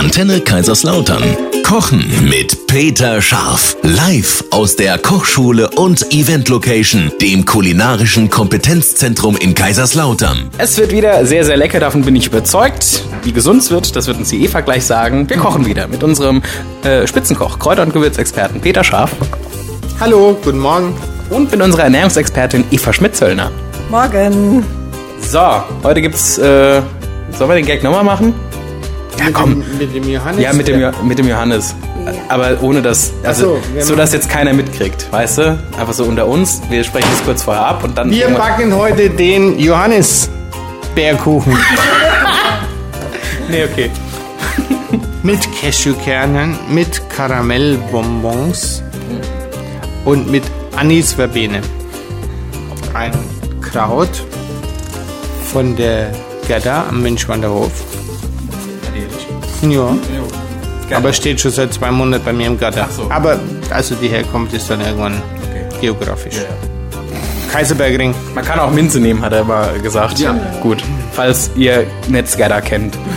Antenne 0.00 0.40
Kaiserslautern. 0.40 1.22
Kochen 1.62 2.10
mit 2.26 2.66
Peter 2.66 3.20
Scharf. 3.20 3.76
Live 3.82 4.42
aus 4.50 4.74
der 4.74 4.96
Kochschule 4.96 5.68
und 5.68 6.10
Event 6.14 6.48
Location, 6.48 7.12
dem 7.20 7.44
kulinarischen 7.44 8.30
Kompetenzzentrum 8.30 9.36
in 9.36 9.54
Kaiserslautern. 9.54 10.48
Es 10.56 10.78
wird 10.78 10.92
wieder 10.92 11.26
sehr, 11.26 11.44
sehr 11.44 11.58
lecker, 11.58 11.80
davon 11.80 12.00
bin 12.02 12.16
ich 12.16 12.28
überzeugt. 12.28 13.02
Wie 13.24 13.32
gesund 13.32 13.60
es 13.60 13.70
wird, 13.70 13.94
das 13.94 14.06
wird 14.06 14.16
uns 14.16 14.30
die 14.30 14.42
Eva 14.42 14.62
gleich 14.62 14.86
sagen. 14.86 15.28
Wir 15.28 15.36
kochen 15.36 15.66
wieder 15.66 15.86
mit 15.86 16.02
unserem 16.02 16.40
äh, 16.82 17.06
Spitzenkoch, 17.06 17.58
Kräuter- 17.58 17.82
und 17.82 17.92
Gewürzexperten 17.92 18.62
Peter 18.62 18.82
Scharf 18.82 19.10
Hallo, 20.00 20.34
guten 20.42 20.60
Morgen. 20.60 20.94
und 21.28 21.52
mit 21.52 21.60
unserer 21.60 21.82
Ernährungsexpertin 21.82 22.64
Eva 22.70 22.90
Schmidt-Zöllner. 22.94 23.50
Morgen. 23.90 24.64
So, 25.20 25.62
heute 25.84 26.00
gibt's, 26.00 26.38
äh, 26.38 26.80
sollen 27.36 27.50
wir 27.50 27.56
den 27.56 27.66
Gag 27.66 27.82
nochmal 27.82 28.04
machen? 28.04 28.32
Ja, 29.20 29.30
komm. 29.32 29.62
Mit 29.78 29.94
dem 29.94 30.08
Johannes. 30.08 30.42
Ja, 30.42 30.52
mit 30.52 30.66
dem, 30.68 30.80
Jo- 30.80 30.90
mit 31.04 31.18
dem 31.18 31.28
Johannes. 31.28 31.74
Aber 32.28 32.56
ohne 32.62 32.80
das, 32.82 33.12
also 33.22 33.60
so, 33.76 33.80
so, 33.82 33.94
dass 33.96 34.12
jetzt 34.12 34.28
keiner 34.30 34.52
mitkriegt, 34.54 35.06
weißt 35.12 35.38
du? 35.38 35.58
Einfach 35.78 35.92
so 35.92 36.04
unter 36.04 36.26
uns. 36.26 36.60
Wir 36.70 36.82
sprechen 36.82 37.08
das 37.14 37.24
kurz 37.24 37.42
vorher 37.42 37.64
ab 37.66 37.84
und 37.84 37.96
dann. 37.98 38.10
Wir 38.10 38.28
backen 38.30 38.74
heute 38.74 39.10
den 39.10 39.58
Johannisbeerkuchen 39.58 41.56
Nee, 43.50 43.64
okay. 43.64 43.90
mit 45.22 45.40
Cashewkernen, 45.60 46.56
mit 46.70 47.02
Karamellbonbons 47.14 48.82
und 50.04 50.30
mit 50.30 50.44
Anisverbene. 50.76 51.60
Ein 52.94 53.12
Kraut 53.60 54.24
von 55.52 55.76
der 55.76 56.10
Gerda 56.46 56.86
am 56.88 57.02
Münchwanderhof. 57.02 57.70
Ja. 59.62 59.96
Aber 60.96 61.12
steht 61.12 61.40
schon 61.40 61.50
seit 61.50 61.72
zwei 61.72 61.90
Monaten 61.90 62.24
bei 62.24 62.32
mir 62.32 62.46
im 62.46 62.58
Garten. 62.58 62.80
so. 62.90 63.10
Aber 63.10 63.38
also 63.70 63.94
die 63.94 64.08
Herkunft 64.08 64.52
ist 64.52 64.68
dann 64.70 64.80
irgendwann 64.80 65.22
geografisch. 65.80 66.36
Kaiserbergring. 67.52 68.14
Man 68.34 68.44
kann 68.44 68.60
auch 68.60 68.70
Minze 68.70 69.00
nehmen, 69.00 69.22
hat 69.22 69.32
er 69.32 69.44
mal 69.44 69.78
gesagt. 69.80 70.18
Ja. 70.18 70.34
Gut. 70.62 70.82
Falls 71.12 71.50
ihr 71.56 71.86
Netzgerda 72.08 72.60
kennt. 72.60 72.96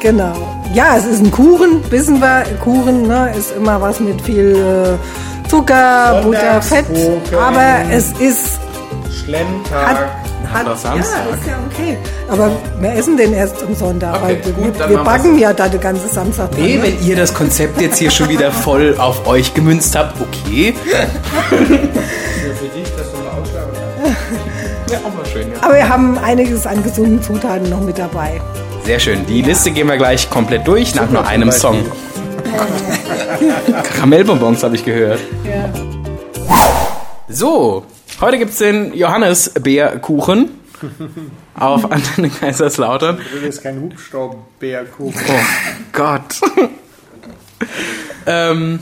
Genau. 0.00 0.32
Ja, 0.74 0.96
es 0.96 1.04
ist 1.04 1.20
ein 1.20 1.30
Kuchen, 1.30 1.80
wissen 1.90 2.20
wir. 2.20 2.42
Kuchen 2.60 3.06
ne, 3.06 3.32
ist 3.38 3.54
immer 3.56 3.80
was 3.80 4.00
mit 4.00 4.20
viel 4.20 4.56
äh, 4.56 5.48
Zucker, 5.48 6.22
Butter, 6.24 6.60
Fett. 6.60 6.86
Aber 7.40 7.82
es 7.88 8.10
ist. 8.18 8.58
Schlemmtag. 9.22 9.86
Hat, 9.86 9.98
hat, 10.50 10.62
doch 10.66 10.70
ja, 10.70 10.76
Samstag. 10.76 11.18
ist 11.34 11.46
ja 11.46 11.58
okay. 11.70 11.96
Aber 12.28 12.50
wir 12.80 12.92
essen 12.94 13.16
den 13.16 13.32
erst 13.34 13.62
am 13.62 13.74
Sonntag. 13.74 14.22
Okay, 14.22 14.38
weil 14.44 14.52
gut, 14.52 14.78
wir, 14.78 14.88
wir 14.90 14.98
backen 14.98 15.38
ja 15.38 15.52
da 15.52 15.68
den 15.68 15.80
ganzen 15.80 16.08
Samstag. 16.08 16.50
dran, 16.52 16.60
Nee, 16.62 16.76
ne? 16.76 16.82
wenn 16.84 17.06
ihr 17.06 17.16
das 17.16 17.34
Konzept 17.34 17.80
jetzt 17.80 17.98
hier 17.98 18.10
schon 18.10 18.28
wieder 18.28 18.50
voll 18.52 18.96
auf 18.98 19.26
euch 19.26 19.52
gemünzt 19.54 19.94
habt, 19.96 20.20
okay. 20.20 20.74
Für 21.48 21.56
dich, 21.56 22.88
dass 22.96 23.10
du 23.12 23.18
mal 23.18 23.40
ausschlagen 23.40 23.70
Ja, 24.90 24.98
auch 24.98 25.14
mal 25.14 25.26
schön, 25.30 25.50
ja. 25.52 25.58
Aber 25.62 25.74
wir 25.74 25.88
haben 25.88 26.18
einiges 26.18 26.66
an 26.66 26.82
gesunden 26.82 27.22
Zutaten 27.22 27.68
noch 27.70 27.80
mit 27.80 27.98
dabei. 27.98 28.40
Sehr 28.84 28.98
schön. 28.98 29.24
Die 29.26 29.42
Liste 29.42 29.70
gehen 29.70 29.86
wir 29.88 29.96
gleich 29.96 30.28
komplett 30.30 30.66
durch, 30.66 30.94
nach 30.94 31.08
nur 31.10 31.26
einem 31.26 31.52
Song. 31.52 31.84
Karamellbonbons 33.94 34.62
habe 34.62 34.74
ich 34.74 34.84
gehört. 34.84 35.20
So, 37.28 37.84
heute 38.22 38.38
gibt's 38.38 38.58
den 38.58 38.94
Johannisbeerkuchen 38.94 40.50
auf 41.54 41.90
Antenne 41.90 42.30
Kaiserslautern. 42.30 43.18
Das 43.34 43.42
ist 43.42 43.62
kein 43.62 43.80
Hubstaubbeerkuchen. 43.80 45.20
Oh 45.28 45.40
Gott. 45.92 46.40
ähm, 48.26 48.78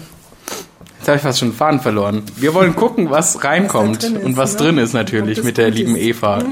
jetzt 0.99 1.09
habe 1.09 1.17
ich 1.17 1.23
fast 1.23 1.39
schon 1.39 1.49
den 1.51 1.57
Faden 1.57 1.81
verloren. 1.81 2.23
Wir 2.37 2.55
wollen 2.55 2.77
gucken, 2.77 3.11
was 3.11 3.43
reinkommt 3.43 4.03
drin 4.03 4.17
ist, 4.17 4.25
und 4.25 4.37
was 4.37 4.53
ne? 4.53 4.59
drin 4.59 4.79
ist 4.79 4.93
natürlich 4.93 5.43
mit 5.43 5.57
der 5.57 5.71
lieben 5.71 5.97
ist. 5.97 6.03
Eva. 6.03 6.45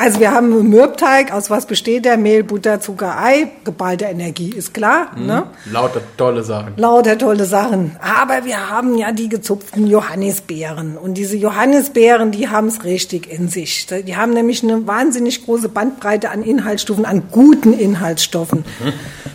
Also 0.00 0.18
wir 0.18 0.32
haben 0.32 0.70
Mürbteig. 0.70 1.30
Aus 1.30 1.50
was 1.50 1.66
besteht 1.66 2.06
der? 2.06 2.16
Mehl, 2.16 2.42
Butter, 2.42 2.80
Zucker, 2.80 3.22
Ei. 3.22 3.48
Geballte 3.64 4.06
Energie, 4.06 4.48
ist 4.48 4.72
klar. 4.72 5.08
Ne? 5.14 5.42
Lauter 5.70 6.00
tolle 6.16 6.42
Sachen. 6.42 6.72
Lauter 6.78 7.18
tolle 7.18 7.44
Sachen. 7.44 7.96
Aber 8.00 8.46
wir 8.46 8.70
haben 8.70 8.96
ja 8.96 9.12
die 9.12 9.28
gezupften 9.28 9.86
Johannisbeeren. 9.86 10.96
Und 10.96 11.18
diese 11.18 11.36
Johannisbeeren, 11.36 12.30
die 12.30 12.48
haben 12.48 12.68
es 12.68 12.82
richtig 12.84 13.30
in 13.30 13.48
sich. 13.48 13.88
Die 14.06 14.16
haben 14.16 14.32
nämlich 14.32 14.62
eine 14.62 14.86
wahnsinnig 14.86 15.44
große 15.44 15.68
Bandbreite 15.68 16.30
an 16.30 16.42
Inhaltsstoffen, 16.42 17.04
an 17.04 17.24
guten 17.30 17.74
Inhaltsstoffen. 17.74 18.64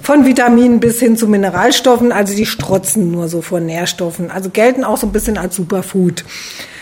Von 0.02 0.25
Vitaminen 0.25 0.80
bis 0.80 1.00
hin 1.00 1.16
zu 1.16 1.28
Mineralstoffen. 1.28 2.12
Also 2.12 2.36
die 2.36 2.48
strotzen 2.48 3.12
nur 3.12 3.28
so 3.28 3.44
vor 3.44 3.59
Nährstoffen. 3.59 4.31
Also 4.31 4.50
gelten 4.50 4.84
auch 4.84 4.98
so 4.98 5.06
ein 5.06 5.14
bisschen 5.14 5.38
als 5.38 5.56
Superfood. 5.58 6.25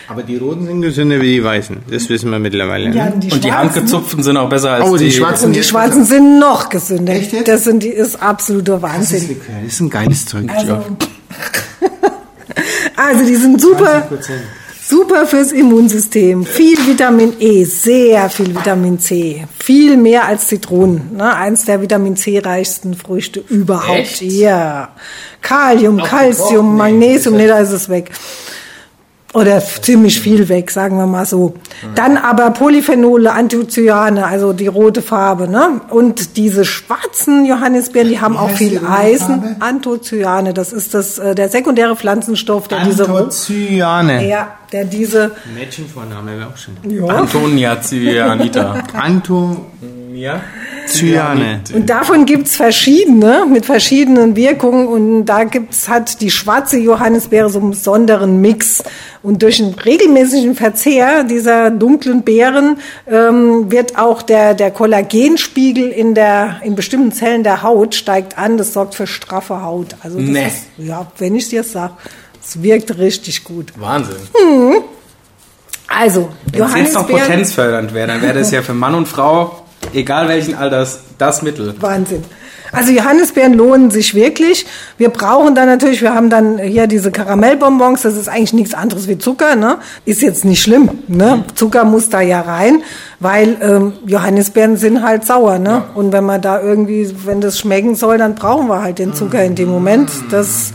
Aber 0.07 0.23
die 0.23 0.37
roten 0.37 0.65
sind 0.65 0.81
gesünder 0.81 1.19
wie 1.21 1.33
die 1.35 1.43
weißen. 1.43 1.77
Das 1.89 2.09
wissen 2.09 2.29
wir 2.31 2.39
mittlerweile. 2.39 2.89
ne? 2.89 3.13
Und 3.31 3.43
die 3.43 3.51
handgezupften 3.53 4.21
sind 4.23 4.37
auch 4.37 4.49
besser 4.49 4.71
als 4.71 4.85
Oh, 4.89 4.97
die 4.97 5.05
die 5.05 5.11
schwarzen- 5.11 5.47
Und 5.47 5.53
die 5.55 5.63
Schwarzen 5.63 6.03
sind 6.05 6.39
noch 6.39 6.69
gesünder. 6.69 7.13
Echt 7.13 7.31
jetzt? 7.33 7.47
Das 7.47 7.63
sind 7.63 7.83
die 7.83 7.89
ist 7.89 8.21
absoluter 8.21 8.79
Das 8.79 8.83
ist, 8.83 9.13
Wahnsinn. 9.13 9.37
Das 9.63 9.73
ist 9.73 9.79
ein 9.79 9.89
geiles 9.89 10.25
Zeug. 10.25 10.49
Also 12.95 13.25
die 13.25 13.35
sind 13.35 13.59
super, 13.61 14.07
20%. 14.11 14.29
super 14.87 15.25
fürs 15.25 15.51
Immunsystem. 15.51 16.45
Viel 16.45 16.77
Vitamin 16.85 17.33
E, 17.39 17.63
sehr 17.63 18.29
viel 18.29 18.53
Vitamin 18.55 18.99
C, 18.99 19.45
viel 19.59 19.97
mehr 19.97 20.25
als 20.27 20.47
Zitronen. 20.47 21.15
Ne? 21.17 21.33
Eins 21.35 21.65
der 21.65 21.81
Vitamin 21.81 22.15
C 22.15 22.39
reichsten 22.39 22.93
Früchte 22.93 23.39
überhaupt. 23.49 23.97
Echt? 23.99 24.21
Ja. 24.21 24.89
Kalium, 25.41 25.97
Calcium, 25.97 26.77
Magnesium, 26.77 27.35
nee, 27.35 27.47
da 27.47 27.59
ist 27.59 27.71
es 27.71 27.89
weg. 27.89 28.11
Oder 29.33 29.61
ziemlich 29.61 30.19
viel 30.21 30.47
weg, 30.47 30.69
sagen 30.69 30.97
wir 30.97 31.07
mal 31.07 31.25
so. 31.25 31.55
Dann 31.95 32.17
aber 32.17 32.51
Polyphenole, 32.51 33.31
Anthocyane, 33.33 34.27
also 34.27 34.53
die 34.53 34.67
rote 34.67 35.01
Farbe, 35.01 35.47
ne? 35.47 35.81
Und 35.89 36.37
diese 36.37 36.65
schwarzen 36.65 37.45
Johannisbeeren, 37.45 38.09
die 38.09 38.21
haben 38.21 38.37
auch 38.37 38.49
heißt 38.49 38.57
viel 38.59 38.81
Eisen. 38.85 39.55
Anthocyane, 39.59 40.53
das 40.53 40.71
ist 40.71 40.93
das, 40.93 41.17
äh, 41.17 41.33
der 41.33 41.49
sekundäre 41.49 41.95
Pflanzenstoff, 41.95 42.67
der 42.67 42.85
diese, 42.85 43.09
Anthocyane. 43.09 44.27
ja, 44.27 44.49
der 44.71 44.85
diese, 44.85 45.31
Mädchenvorname 45.55 46.37
wäre 46.37 46.49
auch 46.49 46.57
schön. 46.57 46.77
ja. 46.87 47.05
Antonia 47.07 47.81
Cyanita. 47.81 48.83
Anthocyane. 48.93 50.02
Ja? 50.15 50.41
Und 51.73 51.89
davon 51.89 52.25
gibt's 52.25 52.55
verschiedene, 52.55 53.45
mit 53.49 53.65
verschiedenen 53.65 54.35
Wirkungen. 54.35 54.87
Und 54.87 55.25
da 55.25 55.43
gibt's, 55.45 55.87
hat 55.87 56.21
die 56.21 56.29
schwarze 56.29 56.77
Johannisbeere 56.77 57.49
so 57.49 57.59
einen 57.59 57.71
besonderen 57.71 58.41
Mix. 58.41 58.83
Und 59.21 59.41
durch 59.41 59.61
einen 59.61 59.73
regelmäßigen 59.73 60.55
Verzehr 60.55 61.23
dieser 61.23 61.71
dunklen 61.71 62.23
Beeren 62.23 62.77
ähm, 63.07 63.71
wird 63.71 63.97
auch 63.97 64.21
der, 64.21 64.53
der 64.53 64.71
Kollagenspiegel 64.71 65.89
in, 65.89 66.13
der, 66.15 66.57
in 66.63 66.75
bestimmten 66.75 67.11
Zellen 67.13 67.43
der 67.43 67.63
Haut 67.63 67.95
steigt 67.95 68.37
an. 68.37 68.57
Das 68.57 68.73
sorgt 68.73 68.95
für 68.95 69.07
straffe 69.07 69.63
Haut. 69.63 69.95
Also 70.01 70.19
das 70.19 70.27
Nee. 70.29 70.47
ist, 70.47 70.65
ja, 70.77 71.07
wenn 71.17 71.35
ich 71.35 71.47
dir 71.49 71.63
sag, 71.63 71.91
es 72.45 72.61
wirkt 72.61 72.97
richtig 72.97 73.45
gut. 73.45 73.71
Wahnsinn. 73.77 74.17
Also, 75.87 76.29
Wenn 76.51 76.63
es 76.63 76.75
jetzt 76.75 76.93
noch 76.95 77.07
potenzfördernd 77.07 77.93
wäre, 77.93 78.07
dann 78.07 78.21
wäre 78.21 78.39
das 78.39 78.51
ja 78.51 78.61
für 78.61 78.73
Mann 78.73 78.95
und 78.95 79.07
Frau, 79.07 79.62
egal 79.93 80.27
welchen 80.27 80.55
Alters, 80.55 80.99
das 81.17 81.41
Mittel. 81.41 81.75
Wahnsinn. 81.79 82.23
Also 82.73 82.91
Johannisbeeren 82.91 83.53
lohnen 83.53 83.91
sich 83.91 84.15
wirklich. 84.15 84.65
Wir 84.97 85.09
brauchen 85.09 85.53
dann 85.53 85.67
natürlich, 85.67 86.01
wir 86.01 86.15
haben 86.15 86.31
dann 86.31 86.57
hier 86.57 86.87
diese 86.87 87.11
Karamellbonbons, 87.11 88.01
das 88.01 88.15
ist 88.15 88.27
eigentlich 88.27 88.53
nichts 88.53 88.73
anderes 88.73 89.07
wie 89.07 89.19
Zucker, 89.19 89.55
ne? 89.55 89.77
Ist 90.05 90.23
jetzt 90.23 90.43
nicht 90.43 90.63
schlimm, 90.63 90.89
ne? 91.07 91.45
Zucker 91.53 91.85
muss 91.85 92.09
da 92.09 92.21
ja 92.21 92.41
rein, 92.41 92.81
weil 93.19 93.57
ähm, 93.61 93.93
Johannisbeeren 94.07 94.77
sind 94.77 95.03
halt 95.03 95.23
sauer, 95.23 95.59
ne? 95.59 95.83
Und 95.93 96.13
wenn 96.13 96.23
man 96.23 96.41
da 96.41 96.59
irgendwie, 96.59 97.13
wenn 97.25 97.41
das 97.41 97.59
schmecken 97.59 97.93
soll, 97.93 98.17
dann 98.17 98.33
brauchen 98.33 98.67
wir 98.67 98.81
halt 98.81 98.97
den 98.97 99.13
Zucker 99.13 99.43
in 99.43 99.53
dem 99.53 99.69
Moment. 99.69 100.09
Das 100.31 100.73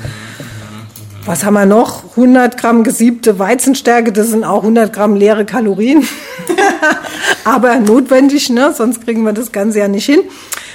was 1.29 1.45
haben 1.45 1.55
wir 1.55 1.67
noch? 1.67 2.05
100 2.17 2.57
Gramm 2.57 2.85
gesiebte 2.85 3.39
Weizenstärke, 3.39 4.13
das 4.13 4.29
sind 4.29 4.45
auch 4.45 4.63
100 4.63 4.95
Gramm 4.95 5.15
leere 5.15 5.45
Kalorien. 5.45 6.03
Aber 7.49 7.77
notwendig, 7.77 8.51
ne? 8.51 8.75
sonst 8.77 9.03
kriegen 9.05 9.23
wir 9.23 9.33
das 9.33 9.53
Ganze 9.53 9.79
ja 9.79 9.89
nicht 9.89 10.05
hin. 10.05 10.21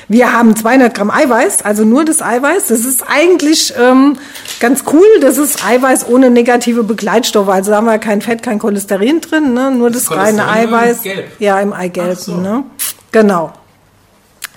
Wir 0.08 0.34
haben 0.34 0.56
200 0.56 0.92
Gramm 0.92 1.12
Eiweiß, 1.12 1.64
also 1.64 1.86
nur 1.86 2.04
das 2.04 2.24
Eiweiß. 2.24 2.70
Das 2.70 2.80
ist 2.80 3.04
eigentlich 3.08 3.76
ähm, 3.80 4.18
ganz 4.60 4.84
cool. 4.92 5.06
Das 5.22 5.38
ist 5.38 5.64
Eiweiß 5.64 6.08
ohne 6.10 6.32
negative 6.32 6.84
Begleitstoffe. 6.84 7.50
Also 7.50 7.70
da 7.70 7.78
haben 7.78 7.86
wir 7.86 8.00
kein 8.00 8.22
Fett, 8.22 8.42
kein 8.42 8.58
Cholesterin 8.58 9.22
drin, 9.22 9.54
ne? 9.54 9.70
nur 9.70 9.92
das 9.92 10.10
reine 10.10 10.42
Cholesterin 10.42 10.46
nur 10.48 10.64
im 10.64 10.74
Eiweiß. 10.74 11.02
Gelb? 11.04 11.26
Ja, 11.38 11.60
im 11.60 11.74
Eigelb. 11.74 12.18
So. 12.18 12.38
Ne? 12.38 12.64
Genau. 13.12 13.54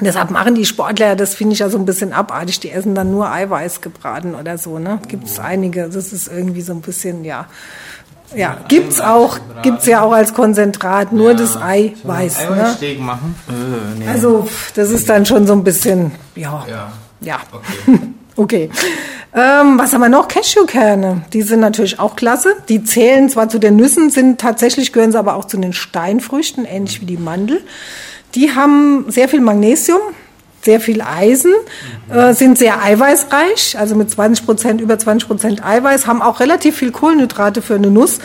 Deshalb 0.01 0.31
machen 0.31 0.55
die 0.55 0.65
Sportler, 0.65 1.17
das 1.17 1.35
finde 1.35 1.53
ich 1.53 1.61
ja 1.61 1.69
so 1.69 1.79
ein 1.79 1.85
bisschen 1.85 2.15
abartig, 2.15 2.61
die 2.61 2.71
essen 2.71 2.95
dann 2.95 3.11
nur 3.11 3.31
Eiweiß 3.31 3.81
gebraten 3.81 4.35
oder 4.35 4.59
so, 4.59 4.79
ne? 4.79 5.01
Gibt 5.09 5.27
es 5.27 5.39
einige, 5.39 5.89
das 5.89 6.12
ist 6.12 6.29
irgendwie 6.29 6.61
so 6.61 6.73
ein 6.75 6.83
bisschen, 6.83 7.25
ja, 7.25 7.47
Ja, 8.34 8.58
gibt's 8.69 9.00
auch, 9.00 9.38
gibt's 9.62 9.87
ja 9.87 10.02
auch 10.02 10.12
als 10.12 10.34
Konzentrat, 10.34 11.12
nur 11.12 11.34
das 11.34 11.56
Eiweiß. 11.56 12.38
Ne? 12.40 12.56
Eiweißsteak 12.56 13.00
machen. 13.00 13.34
Also, 14.08 14.44
pff, 14.44 14.73
das 14.73 14.90
ist 14.90 15.08
dann 15.08 15.25
schon 15.26 15.46
so 15.46 15.52
ein 15.52 15.64
bisschen, 15.64 16.12
ja. 16.34 16.64
Ja. 16.69 16.93
Ja. 17.20 17.40
Okay. 18.38 18.69
Ähm, 19.34 19.78
was 19.78 19.94
haben 19.94 20.02
wir 20.02 20.11
noch? 20.11 20.28
Cashewkerne. 20.28 21.23
Die 21.32 21.40
sind 21.40 21.61
natürlich 21.61 21.99
auch 21.99 22.17
klasse. 22.17 22.55
Die 22.69 22.84
zählen 22.84 23.31
zwar 23.31 23.49
zu 23.49 23.58
den 23.58 23.76
Nüssen, 23.76 24.11
sind 24.11 24.38
tatsächlich 24.40 24.93
gehören 24.93 25.11
sie 25.11 25.19
aber 25.19 25.37
auch 25.37 25.46
zu 25.46 25.56
den 25.56 25.73
Steinfrüchten, 25.73 26.67
ähnlich 26.67 27.00
wie 27.00 27.06
die 27.06 27.17
Mandel. 27.17 27.62
Die 28.34 28.55
haben 28.55 29.06
sehr 29.08 29.31
viel 29.31 29.40
Magnesium, 29.40 30.00
sehr 30.67 30.81
viel 30.81 31.01
Eisen, 31.01 31.55
äh, 32.13 32.35
sind 32.35 32.59
sehr 32.59 32.83
eiweißreich, 32.83 33.79
also 33.79 33.95
mit 33.95 34.11
20 34.11 34.45
Prozent, 34.45 34.81
über 34.83 34.99
20 34.99 35.27
Prozent 35.27 35.65
Eiweiß, 35.65 36.07
haben 36.07 36.21
auch 36.21 36.41
relativ 36.41 36.77
viel 36.77 36.93
Kohlenhydrate 36.93 37.63
für 37.63 37.77
eine 37.77 37.91
Nuss. 37.91 38.19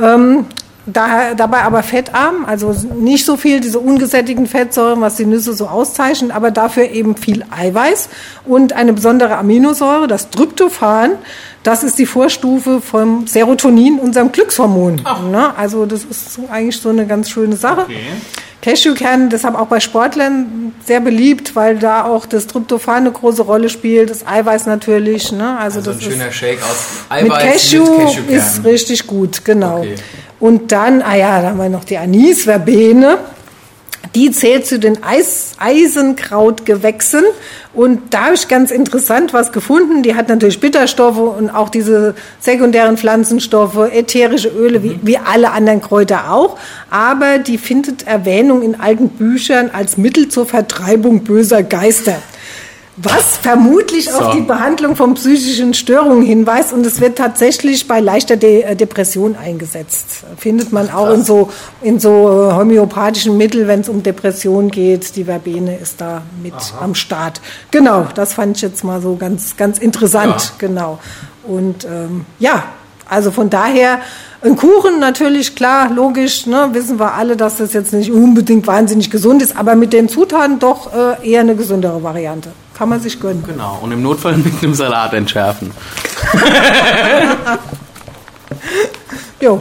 Ähm, 0.00 0.46
Daher, 0.88 1.34
dabei 1.34 1.62
aber 1.62 1.82
fettarm, 1.82 2.44
also 2.46 2.72
nicht 3.00 3.26
so 3.26 3.36
viel 3.36 3.58
diese 3.60 3.80
ungesättigten 3.80 4.46
Fettsäuren, 4.46 5.00
was 5.00 5.16
die 5.16 5.26
Nüsse 5.26 5.52
so 5.52 5.66
auszeichnet, 5.66 6.30
aber 6.30 6.52
dafür 6.52 6.84
eben 6.90 7.16
viel 7.16 7.44
Eiweiß 7.50 8.08
und 8.44 8.72
eine 8.72 8.92
besondere 8.92 9.36
Aminosäure, 9.36 10.06
das 10.06 10.30
Tryptophan. 10.30 11.16
Das 11.64 11.82
ist 11.82 11.98
die 11.98 12.06
Vorstufe 12.06 12.80
vom 12.80 13.26
Serotonin, 13.26 13.98
unserem 13.98 14.30
Glückshormon. 14.30 15.02
Ne? 15.32 15.56
Also 15.56 15.86
das 15.86 16.04
ist 16.04 16.34
so 16.34 16.48
eigentlich 16.48 16.80
so 16.80 16.90
eine 16.90 17.04
ganz 17.04 17.30
schöne 17.30 17.56
Sache. 17.56 17.86
Cashewkerne, 18.66 19.28
deshalb 19.28 19.54
auch 19.54 19.68
bei 19.68 19.78
Sportlern 19.78 20.72
sehr 20.84 20.98
beliebt, 20.98 21.54
weil 21.54 21.78
da 21.78 22.04
auch 22.04 22.26
das 22.26 22.48
Tryptophan 22.48 22.96
eine 22.96 23.12
große 23.12 23.42
Rolle 23.42 23.68
spielt, 23.68 24.10
das 24.10 24.26
Eiweiß 24.26 24.66
natürlich. 24.66 25.30
Ne? 25.30 25.56
Also, 25.56 25.78
Also 25.78 25.92
das 25.92 26.00
ein 26.02 26.08
ist 26.08 26.16
schöner 26.16 26.32
Shake 26.32 26.58
aus 26.62 27.22
mit 27.22 27.30
Eiweiß 27.32 27.42
Cashew, 27.52 27.84
mit 27.84 28.08
ist 28.08 28.16
Cashewkernen. 28.26 28.66
richtig 28.66 29.06
gut, 29.06 29.44
genau. 29.44 29.78
Okay. 29.78 29.94
Und 30.40 30.72
dann, 30.72 31.00
ah 31.02 31.14
ja, 31.14 31.40
da 31.42 31.50
haben 31.50 31.58
wir 31.58 31.68
noch 31.68 31.84
die 31.84 31.96
Anisverbene. 31.96 33.18
Die 34.14 34.30
zählt 34.30 34.66
zu 34.66 34.78
den 34.78 35.02
Eis 35.02 35.52
Eisenkrautgewächsen. 35.58 37.24
Und 37.74 38.14
da 38.14 38.26
habe 38.26 38.34
ich 38.34 38.48
ganz 38.48 38.70
interessant 38.70 39.34
was 39.34 39.52
gefunden. 39.52 40.02
Die 40.02 40.14
hat 40.14 40.28
natürlich 40.28 40.60
Bitterstoffe 40.60 41.18
und 41.18 41.50
auch 41.50 41.68
diese 41.68 42.14
sekundären 42.40 42.96
Pflanzenstoffe, 42.96 43.76
ätherische 43.92 44.48
Öle, 44.48 44.82
wie, 44.82 44.98
wie 45.02 45.18
alle 45.18 45.50
anderen 45.50 45.82
Kräuter 45.82 46.32
auch. 46.32 46.58
Aber 46.90 47.38
die 47.38 47.58
findet 47.58 48.06
Erwähnung 48.06 48.62
in 48.62 48.80
alten 48.80 49.08
Büchern 49.10 49.70
als 49.72 49.96
Mittel 49.96 50.28
zur 50.28 50.46
Vertreibung 50.46 51.24
böser 51.24 51.62
Geister. 51.62 52.16
Was 52.98 53.36
vermutlich 53.36 54.10
auf 54.12 54.32
So. 54.32 54.38
die 54.38 54.40
Behandlung 54.40 54.96
von 54.96 55.14
psychischen 55.14 55.74
Störungen 55.74 56.24
hinweist 56.24 56.72
und 56.72 56.86
es 56.86 56.98
wird 57.00 57.18
tatsächlich 57.18 57.86
bei 57.86 58.00
leichter 58.00 58.36
De 58.36 58.62
äh, 58.62 58.74
Depression 58.74 59.36
eingesetzt. 59.36 60.24
Findet 60.38 60.72
man 60.72 60.90
auch 60.90 61.10
in 61.12 61.22
so, 61.22 61.50
in 61.82 62.00
so 62.00 62.10
homöopathischen 62.10 63.36
Mitteln, 63.36 63.68
wenn 63.68 63.80
es 63.80 63.90
um 63.90 64.02
Depression 64.02 64.70
geht. 64.70 65.14
Die 65.16 65.24
Verbene 65.24 65.76
ist 65.76 66.00
da 66.00 66.22
mit 66.42 66.54
am 66.80 66.94
Start. 66.94 67.42
Genau, 67.70 68.06
das 68.14 68.32
fand 68.32 68.56
ich 68.56 68.62
jetzt 68.62 68.82
mal 68.82 69.02
so 69.02 69.16
ganz, 69.16 69.58
ganz 69.58 69.78
interessant. 69.78 70.34
Ja. 70.40 70.66
Genau. 70.66 70.98
Und 71.44 71.84
ähm, 71.84 72.24
ja, 72.38 72.64
also 73.08 73.30
von 73.30 73.50
daher 73.50 74.00
ein 74.42 74.56
Kuchen 74.56 75.00
natürlich, 75.00 75.54
klar, 75.54 75.90
logisch, 75.90 76.46
ne, 76.46 76.70
wissen 76.72 76.98
wir 76.98 77.14
alle, 77.14 77.36
dass 77.36 77.56
das 77.56 77.72
jetzt 77.74 77.92
nicht 77.92 78.10
unbedingt 78.10 78.66
wahnsinnig 78.66 79.10
gesund 79.10 79.42
ist, 79.42 79.56
aber 79.56 79.74
mit 79.74 79.92
den 79.92 80.08
Zutaten 80.08 80.58
doch 80.58 80.92
äh, 80.94 81.28
eher 81.28 81.40
eine 81.40 81.56
gesündere 81.56 82.02
Variante. 82.02 82.50
Kann 82.76 82.88
man 82.88 83.00
sich 83.00 83.18
gönnen. 83.20 83.42
Genau, 83.46 83.78
und 83.82 83.92
im 83.92 84.02
Notfall 84.02 84.36
mit 84.36 84.62
einem 84.62 84.74
Salat 84.74 85.12
entschärfen. 85.14 85.70
Jo. 89.38 89.60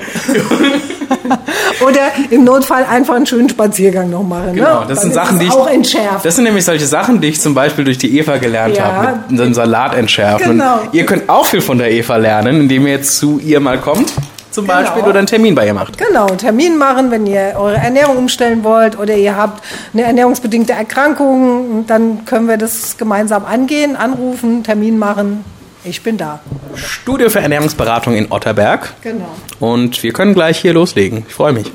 Oder 1.86 2.12
im 2.30 2.46
Notfall 2.46 2.86
einfach 2.86 3.16
einen 3.16 3.26
schönen 3.26 3.50
Spaziergang 3.50 4.10
noch 4.10 4.24
machen. 4.24 4.54
Genau, 4.54 4.82
ne? 4.82 4.86
das 4.88 5.02
sind 5.02 5.14
Sachen, 5.14 5.38
die 5.38 5.48
ich. 5.48 5.52
auch 5.52 5.68
entschärft. 5.68 6.24
Das 6.24 6.36
sind 6.36 6.46
nämlich 6.46 6.64
solche 6.64 6.86
Sachen, 6.86 7.20
die 7.20 7.28
ich 7.28 7.42
zum 7.42 7.54
Beispiel 7.54 7.84
durch 7.84 7.98
die 7.98 8.18
Eva 8.18 8.38
gelernt 8.38 8.78
Ja. 8.78 8.86
habe, 8.86 9.20
mit 9.28 9.42
einem 9.42 9.54
Salat 9.54 9.96
entschärfen. 9.96 10.52
Genau. 10.52 10.80
Und 10.80 10.94
ihr 10.94 11.06
könnt 11.06 11.28
auch 11.30 11.46
viel 11.46 11.60
von 11.62 11.78
der 11.78 11.92
Eva 11.92 12.16
lernen, 12.16 12.62
indem 12.62 12.88
ihr 12.88 12.94
jetzt 12.94 13.18
zu 13.18 13.40
ihr 13.40 13.60
mal 13.60 13.78
kommt, 13.78 14.14
zum 14.56 14.66
Genau. 14.66 14.80
Beispiel, 14.80 15.04
oder 15.04 15.20
einen 15.20 15.28
Termin 15.28 15.54
bei 15.54 15.68
ihr 15.68 15.74
macht. 15.74 15.98
Genau, 15.98 16.26
einen 16.28 16.38
Termin 16.40 16.78
machen, 16.78 17.12
wenn 17.12 17.28
ihr 17.28 17.54
eure 17.58 17.76
Ernährung 17.78 18.18
umstellen 18.18 18.64
wollt 18.64 18.98
oder 18.98 19.16
ihr 19.16 19.36
habt 19.38 19.64
eine 19.94 20.04
ernährungsbedingte 20.04 20.74
Erkrankung, 20.74 21.86
dann 21.86 22.26
können 22.26 22.48
wir 22.48 22.58
das 22.58 22.98
gemeinsam 22.98 23.46
angehen, 23.46 23.96
anrufen, 23.96 24.64
Termin 24.64 24.98
machen. 24.98 25.46
Ich 25.84 26.02
bin 26.02 26.18
da. 26.18 26.40
Studio 26.74 27.30
für 27.30 27.42
Ernährungsberatung 27.42 28.16
in 28.16 28.32
Otterberg. 28.32 28.94
Genau. 29.02 29.28
Und 29.60 30.02
wir 30.02 30.14
können 30.14 30.34
gleich 30.34 30.58
hier 30.60 30.74
loslegen. 30.74 31.26
Ich 31.28 31.36
freue 31.36 31.54
mich. 31.54 31.72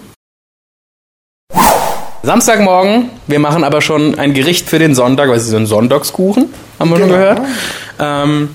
Samstagmorgen, 2.22 3.08
wir 3.28 3.38
machen 3.38 3.64
aber 3.64 3.80
schon 3.80 4.18
ein 4.18 4.34
Gericht 4.34 4.68
für 4.68 4.78
den 4.78 4.94
Sonntag, 4.94 5.30
was 5.30 5.42
ist 5.42 5.48
so 5.50 5.56
ein 5.56 5.66
Sonntagskuchen, 5.66 6.52
haben 6.78 6.90
wir 6.90 6.96
schon 6.98 7.06
Genau. 7.08 7.18
gehört. 7.18 7.40
Ähm, 7.98 8.50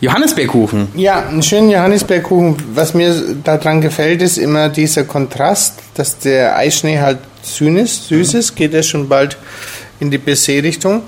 Johannisbeerkuchen. 0.00 0.88
Ja, 0.94 1.26
einen 1.28 1.42
schönen 1.42 1.70
Johannisbeerkuchen. 1.70 2.56
Was 2.74 2.94
mir 2.94 3.14
daran 3.44 3.80
gefällt, 3.80 4.22
ist 4.22 4.38
immer 4.38 4.68
dieser 4.68 5.04
Kontrast, 5.04 5.78
dass 5.94 6.18
der 6.18 6.56
Eischnee 6.56 6.98
halt 6.98 7.18
süß 7.42 7.76
ist, 7.76 8.08
süß 8.08 8.34
ist 8.34 8.54
geht 8.54 8.74
er 8.74 8.82
schon 8.82 9.08
bald 9.08 9.36
in 9.98 10.10
die 10.10 10.18
Baiser-Richtung. 10.18 11.02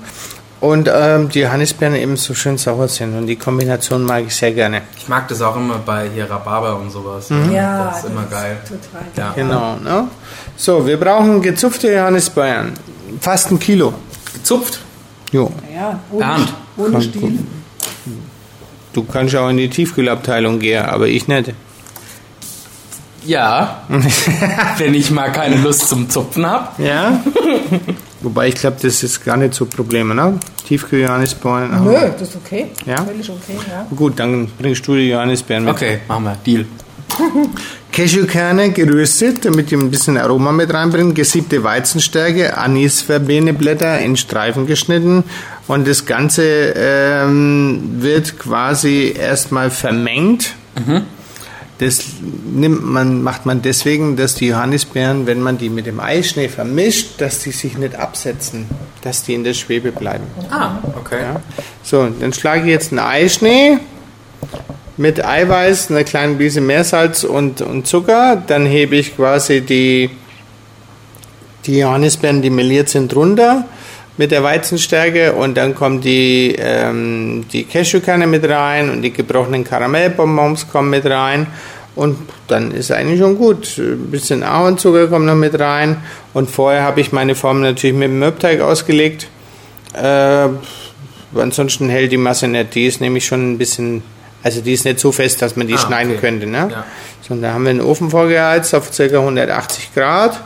Und 0.59 0.89
ähm, 0.93 1.27
die 1.27 1.41
Johannisbeeren 1.41 1.95
eben 1.95 2.15
so 2.15 2.33
schön 2.33 2.57
sauer 2.57 2.87
sind. 2.87 3.17
Und 3.17 3.27
die 3.27 3.35
Kombination 3.35 4.05
mag 4.05 4.23
ich 4.27 4.35
sehr 4.35 4.53
gerne. 4.53 4.83
Ich 4.97 5.09
mag 5.09 5.27
das 5.27 5.41
auch 5.41 5.57
immer 5.57 5.79
bei 5.79 6.07
hier 6.13 6.29
Rhabarber 6.29 6.79
und 6.79 6.89
sowas. 6.89 7.27
Ja, 7.51 7.87
das 7.87 7.97
ist 8.05 8.09
immer 8.09 8.23
geil. 8.31 8.57
Total. 8.63 9.05
Ja. 9.17 9.33
Genau, 9.35 9.75
ne? 9.75 10.07
So, 10.55 10.87
wir 10.87 10.97
brauchen 10.97 11.41
gezupfte 11.41 11.91
Johannisbeeren. 11.91 12.71
Fast 13.19 13.51
ein 13.51 13.59
Kilo. 13.59 13.93
Gezupft. 14.33 14.79
Jo. 15.33 15.51
Ja, 15.75 15.99
ohne, 16.11 16.47
ohne 16.77 17.01
Stiel. 17.01 17.39
Du 18.93 19.03
kannst 19.03 19.35
auch 19.35 19.49
in 19.49 19.57
die 19.57 19.69
Tiefkühlabteilung 19.69 20.59
gehen, 20.59 20.85
aber 20.85 21.07
ich 21.07 21.27
nicht. 21.27 21.53
Ja, 23.25 23.83
wenn 24.77 24.93
ich 24.93 25.09
mal 25.09 25.31
keine 25.31 25.55
Lust 25.57 25.87
zum 25.87 26.09
Zupfen 26.09 26.45
habe. 26.45 26.83
Ja? 26.83 27.23
Wobei 28.21 28.49
ich 28.49 28.55
glaube, 28.55 28.77
das 28.81 29.01
ist 29.01 29.23
gar 29.23 29.37
nicht 29.37 29.53
so 29.53 29.65
Probleme, 29.65 30.13
ne? 30.13 30.39
Tiefkühl-Johannisbeeren. 30.67 31.83
Nö, 31.83 31.93
das 32.17 32.29
ist 32.29 32.35
okay. 32.35 32.67
Ja? 32.85 33.03
Völlig 33.03 33.29
okay, 33.29 33.57
ja. 33.69 33.87
Gut, 33.95 34.19
dann 34.19 34.47
bringst 34.59 34.85
du 34.87 34.95
die 34.95 35.09
Johannisbeeren 35.09 35.65
mit. 35.65 35.73
Okay, 35.73 35.99
machen 36.07 36.25
wir. 36.25 36.37
Deal. 36.45 36.65
Cashewkerne 37.91 38.71
geröstet, 38.71 39.45
damit 39.45 39.69
die 39.69 39.75
ein 39.75 39.91
bisschen 39.91 40.17
Aroma 40.17 40.51
mit 40.51 40.73
reinbringen. 40.73 41.13
Gesiebte 41.13 41.63
Weizenstärke, 41.63 42.57
Anisverbeneblätter 42.57 43.99
in 43.99 44.17
Streifen 44.17 44.65
geschnitten. 44.65 45.23
Und 45.67 45.87
das 45.87 46.05
Ganze 46.05 46.73
ähm, 46.75 47.95
wird 47.99 48.37
quasi 48.37 49.13
erstmal 49.17 49.71
vermengt. 49.71 50.55
Das 51.79 52.03
nimmt 52.53 52.85
man, 52.85 53.23
macht 53.23 53.45
man 53.45 53.61
deswegen, 53.61 54.15
dass 54.15 54.35
die 54.35 54.47
Johannisbeeren, 54.47 55.25
wenn 55.25 55.41
man 55.41 55.57
die 55.57 55.69
mit 55.69 55.85
dem 55.85 55.99
Eischnee 55.99 56.49
vermischt, 56.49 57.19
dass 57.19 57.39
die 57.39 57.51
sich 57.51 57.77
nicht 57.77 57.95
absetzen, 57.95 58.65
dass 59.01 59.23
die 59.23 59.33
in 59.33 59.43
der 59.43 59.53
Schwebe 59.53 59.91
bleiben. 59.91 60.25
Ah, 60.49 60.77
okay. 60.97 61.21
Ja. 61.21 61.41
So, 61.81 62.07
dann 62.07 62.33
schlage 62.33 62.61
ich 62.61 62.67
jetzt 62.67 62.91
einen 62.91 62.99
Eischnee 62.99 63.79
mit 64.97 65.23
Eiweiß, 65.23 65.89
einer 65.89 66.03
kleinen 66.03 66.37
Biese 66.37 66.61
Meersalz 66.61 67.23
und, 67.23 67.61
und 67.61 67.87
Zucker. 67.87 68.41
Dann 68.45 68.65
hebe 68.65 68.95
ich 68.95 69.15
quasi 69.15 69.61
die, 69.61 70.09
die 71.65 71.79
Johannisbeeren, 71.79 72.41
die 72.41 72.49
meliert 72.49 72.89
sind, 72.89 73.15
runter 73.15 73.65
mit 74.17 74.31
der 74.31 74.43
Weizenstärke 74.43 75.33
und 75.33 75.55
dann 75.57 75.73
kommen 75.73 76.01
die, 76.01 76.55
ähm, 76.57 77.45
die 77.51 77.63
Cashewkerne 77.63 78.27
mit 78.27 78.47
rein 78.47 78.89
und 78.89 79.01
die 79.01 79.11
gebrochenen 79.11 79.63
Karamellbonbons 79.63 80.69
kommen 80.69 80.89
mit 80.91 81.05
rein 81.05 81.47
und 81.95 82.17
dann 82.47 82.71
ist 82.71 82.91
eigentlich 82.91 83.19
schon 83.19 83.37
gut. 83.37 83.77
Ein 83.77 84.11
bisschen 84.11 84.43
Ahornzucker 84.43 85.07
kommt 85.07 85.25
noch 85.25 85.35
mit 85.35 85.59
rein 85.59 85.97
und 86.33 86.49
vorher 86.49 86.83
habe 86.83 87.01
ich 87.01 87.11
meine 87.11 87.35
Form 87.35 87.61
natürlich 87.61 87.95
mit 87.95 88.09
dem 88.09 88.19
Mürbteig 88.19 88.61
ausgelegt. 88.61 89.27
Äh, 89.93 90.49
ansonsten 91.35 91.89
hält 91.89 92.11
die 92.11 92.17
Masse 92.17 92.47
nicht. 92.47 92.75
Die 92.75 92.85
ist 92.85 93.01
nämlich 93.01 93.25
schon 93.25 93.53
ein 93.53 93.57
bisschen, 93.57 94.03
also 94.43 94.61
die 94.61 94.73
ist 94.73 94.85
nicht 94.85 94.99
so 94.99 95.11
fest, 95.11 95.41
dass 95.41 95.55
man 95.55 95.67
die 95.67 95.75
Ah, 95.75 95.79
schneiden 95.79 96.11
okay. 96.13 96.21
könnte. 96.21 96.45
Ne? 96.47 96.67
Ja. 96.71 96.85
So, 97.27 97.33
und 97.33 97.41
da 97.41 97.53
haben 97.53 97.63
wir 97.65 97.73
den 97.73 97.81
Ofen 97.81 98.09
vorgeheizt 98.11 98.75
auf 98.75 98.91
ca. 98.95 99.03
180 99.03 99.93
Grad 99.95 100.39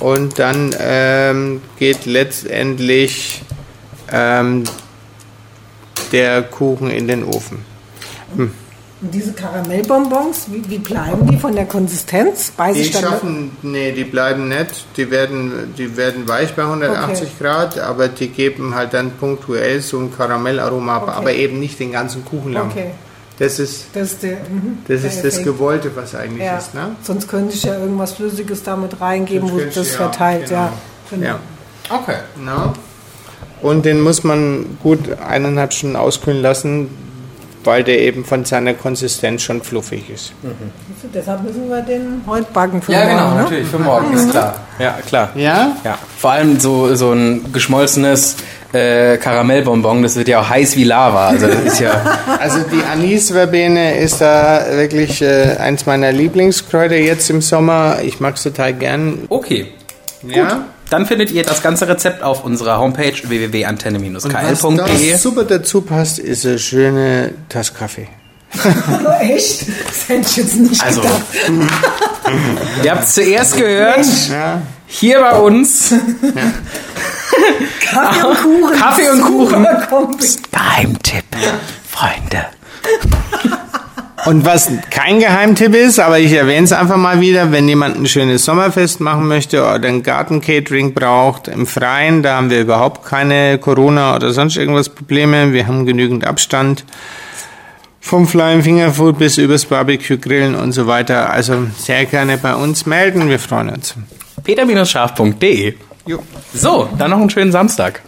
und 0.00 0.38
dann 0.38 0.74
ähm, 0.78 1.60
geht 1.78 2.06
letztendlich 2.06 3.42
ähm, 4.12 4.64
der 6.12 6.42
Kuchen 6.42 6.90
in 6.90 7.08
den 7.08 7.24
Ofen. 7.24 7.64
Und 9.00 9.14
diese 9.14 9.32
Karamellbonbons, 9.32 10.46
wie, 10.50 10.68
wie 10.68 10.78
bleiben 10.78 11.26
die 11.30 11.36
von 11.36 11.54
der 11.54 11.66
Konsistenz? 11.66 12.50
Beiß 12.50 12.76
Die 12.76 12.84
schaffen, 12.84 13.52
nee, 13.62 13.92
die 13.92 14.04
bleiben 14.04 14.48
nicht. 14.48 14.86
Die 14.96 15.10
werden, 15.10 15.72
die 15.78 15.96
werden 15.96 16.26
weich 16.26 16.54
bei 16.54 16.62
180 16.62 17.22
Okay. 17.22 17.30
Grad, 17.38 17.78
aber 17.78 18.08
die 18.08 18.28
geben 18.28 18.74
halt 18.74 18.94
dann 18.94 19.12
punktuell 19.12 19.80
so 19.82 19.98
ein 20.00 20.12
Karamellaroma 20.16 21.02
Okay. 21.02 21.10
aber 21.14 21.32
eben 21.32 21.60
nicht 21.60 21.78
den 21.78 21.92
ganzen 21.92 22.24
Kuchen 22.24 22.52
lang. 22.52 22.70
Okay. 22.70 22.90
Das 23.38 23.58
ist 23.58 23.86
Das 23.94 24.12
ist, 24.12 24.22
der, 24.22 24.32
mhm, 24.32 24.78
das, 24.88 25.04
ist 25.04 25.22
das. 25.24 25.42
Gewollte, 25.44 25.90
was 25.94 26.14
eigentlich 26.14 26.44
Ja. 26.44 26.58
ist. 26.58 26.74
Ne? 26.74 26.96
Sonst 27.02 27.28
könnte 27.28 27.54
ich 27.54 27.62
ja 27.62 27.78
irgendwas 27.78 28.12
Flüssiges 28.12 28.62
damit 28.64 29.00
reingeben, 29.00 29.48
Sonst 29.48 29.52
wo 29.52 29.58
könntest 29.58 29.76
das 29.78 29.90
ja, 29.92 29.96
verteilt. 29.96 30.50
Ja, 30.50 30.72
genau. 31.10 31.22
genau. 31.22 31.38
Ja. 31.90 31.96
Okay. 31.96 32.16
Na? 32.44 32.72
Und 33.62 33.84
den 33.84 34.00
muss 34.00 34.24
man 34.24 34.78
gut 34.82 35.00
eineinhalb 35.20 35.72
Stunden 35.72 35.96
auskühlen 35.96 36.42
lassen, 36.42 36.88
weil 37.64 37.82
der 37.84 37.98
eben 38.00 38.24
von 38.24 38.44
seiner 38.44 38.72
Konsistenz 38.74 39.42
schon 39.42 39.62
fluffig 39.62 40.08
ist. 40.10 40.32
Deshalb 41.12 41.42
müssen 41.42 41.68
wir 41.68 41.82
den 41.82 42.22
heute 42.26 42.46
backen 42.52 42.80
für 42.80 42.92
Ja, 42.92 43.00
morgen. 43.00 43.10
genau, 43.16 43.30
ne? 43.34 43.42
natürlich, 43.42 43.68
für 43.68 43.78
morgen, 43.78 44.12
ist 44.14 44.30
klar. 44.30 44.54
Ja, 44.78 44.98
klar. 45.06 45.30
Ja? 45.34 45.76
Ja, 45.84 45.98
vor 46.18 46.30
allem 46.32 46.58
so, 46.60 46.94
so 46.94 47.12
ein 47.12 47.52
geschmolzenes 47.52 48.36
äh, 48.72 49.16
Karamellbonbon, 49.16 50.02
das 50.02 50.16
wird 50.16 50.28
ja 50.28 50.40
auch 50.40 50.48
heiß 50.48 50.76
wie 50.76 50.84
Lava. 50.84 51.28
Also 51.28 51.46
das 51.46 51.60
ist 51.64 51.80
ja. 51.80 52.18
Also 52.40 52.58
die 52.60 52.82
Anisverbene 52.84 53.98
ist 53.98 54.20
da 54.20 54.64
wirklich 54.72 55.22
äh, 55.22 55.56
eins 55.58 55.86
meiner 55.86 56.12
Lieblingskräuter 56.12 56.96
jetzt 56.96 57.30
im 57.30 57.40
Sommer. 57.40 57.98
Ich 58.02 58.20
mag 58.20 58.36
es 58.36 58.42
total 58.42 58.74
gern. 58.74 59.20
Okay. 59.28 59.66
Ja? 60.26 60.66
Dann 60.90 61.06
findet 61.06 61.30
ihr 61.30 61.42
das 61.44 61.62
ganze 61.62 61.86
Rezept 61.88 62.22
auf 62.22 62.44
unserer 62.44 62.78
Homepage 62.78 63.12
Was 63.12 63.28
www.antenne-kl.de. 63.28 65.10
da 65.12 65.18
super 65.18 65.44
dazu 65.44 65.82
passt, 65.82 66.18
ist 66.18 66.46
eine 66.46 66.58
schöne 66.58 67.32
Tasse 67.48 67.72
Kaffee. 67.78 68.08
Echt? 69.20 69.66
Das 69.86 70.08
hätte 70.08 70.20
ich 70.22 70.36
jetzt 70.38 70.56
nicht 70.56 70.82
Also, 70.82 71.02
gedacht. 71.02 71.22
ihr 72.82 72.90
habt 72.90 73.04
es 73.04 73.14
zuerst 73.14 73.56
gehört, 73.58 74.06
Ja. 74.30 74.62
hier 74.86 75.20
bei 75.20 75.36
uns. 75.38 75.92
Kaffee 77.90 78.26
und 78.26 78.36
Kuchen. 78.36 78.78
Kaffee 78.78 79.10
und 79.10 79.22
Kuchen. 79.22 79.66
Geheimtipp, 80.50 81.24
Freunde. 81.88 82.46
Und 84.26 84.44
was 84.44 84.70
kein 84.90 85.20
Geheimtipp 85.20 85.74
ist, 85.74 85.98
aber 85.98 86.18
ich 86.18 86.32
erwähne 86.32 86.64
es 86.64 86.72
einfach 86.72 86.96
mal 86.96 87.20
wieder, 87.20 87.50
wenn 87.52 87.68
jemand 87.68 87.96
ein 87.96 88.06
schönes 88.06 88.44
Sommerfest 88.44 89.00
machen 89.00 89.26
möchte 89.26 89.62
oder 89.62 89.88
ein 89.88 90.02
Gartencatering 90.02 90.92
braucht 90.92 91.48
im 91.48 91.66
Freien, 91.66 92.22
da 92.22 92.36
haben 92.36 92.50
wir 92.50 92.60
überhaupt 92.60 93.06
keine 93.06 93.58
Corona 93.58 94.16
oder 94.16 94.32
sonst 94.32 94.56
irgendwas 94.56 94.90
Probleme. 94.90 95.52
Wir 95.52 95.66
haben 95.66 95.86
genügend 95.86 96.26
Abstand 96.26 96.84
vom 98.00 98.26
Flying 98.26 98.62
Fingerfood 98.62 99.18
bis 99.18 99.38
übers 99.38 99.64
Barbecue 99.64 100.18
Grillen 100.18 100.54
und 100.56 100.72
so 100.72 100.86
weiter. 100.86 101.30
Also 101.30 101.66
sehr 101.78 102.04
gerne 102.04 102.38
bei 102.38 102.54
uns 102.54 102.86
melden, 102.86 103.30
wir 103.30 103.38
freuen 103.38 103.70
uns. 103.70 103.94
peter-scharf.de. 104.44 105.74
Jo. 106.08 106.22
So, 106.54 106.88
dann 106.96 107.10
noch 107.10 107.18
einen 107.18 107.28
schönen 107.28 107.52
Samstag. 107.52 108.00